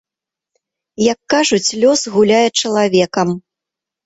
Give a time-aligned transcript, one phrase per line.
[1.11, 3.37] Як, кажуць, лёс гуляе чалавекам.